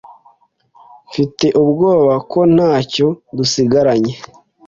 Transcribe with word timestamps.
Mfite 1.07 1.45
ubwoba 1.61 2.13
ko 2.31 2.39
ntacyo 2.55 3.07
dusigaranye. 3.37 4.13